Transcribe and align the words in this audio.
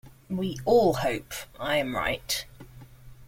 We 0.31 0.57
all 0.65 0.95
hope 0.95 1.31
I 1.59 1.77
am 1.77 1.95
right. 1.95 2.43